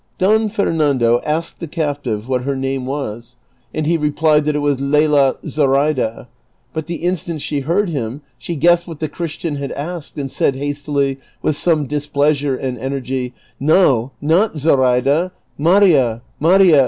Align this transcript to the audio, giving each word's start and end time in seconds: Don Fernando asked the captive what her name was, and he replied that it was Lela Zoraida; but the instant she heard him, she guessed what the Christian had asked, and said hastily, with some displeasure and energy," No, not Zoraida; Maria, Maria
Don 0.17 0.49
Fernando 0.49 1.21
asked 1.23 1.59
the 1.59 1.67
captive 1.67 2.27
what 2.27 2.41
her 2.41 2.55
name 2.55 2.87
was, 2.87 3.35
and 3.71 3.85
he 3.85 3.97
replied 3.99 4.45
that 4.45 4.55
it 4.55 4.65
was 4.65 4.81
Lela 4.81 5.35
Zoraida; 5.47 6.27
but 6.73 6.87
the 6.87 7.03
instant 7.03 7.39
she 7.41 7.59
heard 7.59 7.87
him, 7.87 8.23
she 8.39 8.55
guessed 8.55 8.87
what 8.87 8.99
the 8.99 9.07
Christian 9.07 9.57
had 9.57 9.71
asked, 9.73 10.17
and 10.17 10.31
said 10.31 10.55
hastily, 10.55 11.19
with 11.43 11.55
some 11.55 11.85
displeasure 11.85 12.55
and 12.55 12.79
energy," 12.79 13.35
No, 13.75 14.09
not 14.19 14.57
Zoraida; 14.57 15.33
Maria, 15.59 16.23
Maria 16.39 16.79